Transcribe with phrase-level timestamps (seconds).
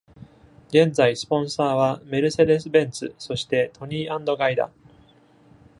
[0.69, 4.71] 現在、スポンサーはメルセデスベンツ、そしてトニーアンドガイだ。